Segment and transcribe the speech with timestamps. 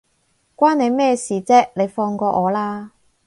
[0.57, 2.91] 關你咩事啫，你放過我啦